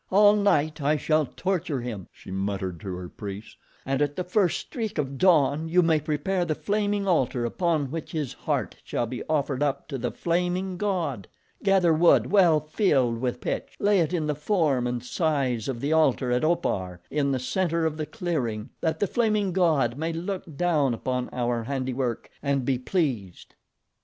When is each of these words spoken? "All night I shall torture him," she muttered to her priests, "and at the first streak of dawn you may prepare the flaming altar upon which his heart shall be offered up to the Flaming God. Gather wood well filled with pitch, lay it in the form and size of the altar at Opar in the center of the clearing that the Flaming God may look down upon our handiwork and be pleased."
"All 0.09 0.35
night 0.35 0.81
I 0.81 0.97
shall 0.97 1.27
torture 1.27 1.81
him," 1.81 2.07
she 2.11 2.31
muttered 2.31 2.79
to 2.79 2.95
her 2.95 3.07
priests, 3.07 3.55
"and 3.85 4.01
at 4.01 4.15
the 4.15 4.23
first 4.23 4.59
streak 4.59 4.97
of 4.97 5.19
dawn 5.19 5.69
you 5.69 5.83
may 5.83 5.99
prepare 5.99 6.43
the 6.43 6.55
flaming 6.55 7.07
altar 7.07 7.45
upon 7.45 7.91
which 7.91 8.11
his 8.11 8.33
heart 8.33 8.77
shall 8.83 9.05
be 9.05 9.21
offered 9.29 9.61
up 9.61 9.87
to 9.89 9.99
the 9.99 10.09
Flaming 10.09 10.75
God. 10.77 11.27
Gather 11.61 11.93
wood 11.93 12.31
well 12.31 12.59
filled 12.61 13.19
with 13.19 13.41
pitch, 13.41 13.75
lay 13.79 13.99
it 13.99 14.11
in 14.11 14.25
the 14.25 14.33
form 14.33 14.87
and 14.87 15.03
size 15.03 15.67
of 15.67 15.79
the 15.81 15.93
altar 15.93 16.31
at 16.31 16.43
Opar 16.43 16.99
in 17.11 17.31
the 17.31 17.37
center 17.37 17.85
of 17.85 17.97
the 17.97 18.07
clearing 18.07 18.71
that 18.81 18.99
the 18.99 19.05
Flaming 19.05 19.53
God 19.53 19.99
may 19.99 20.11
look 20.11 20.45
down 20.57 20.95
upon 20.95 21.29
our 21.31 21.65
handiwork 21.65 22.27
and 22.41 22.65
be 22.65 22.79
pleased." 22.79 23.53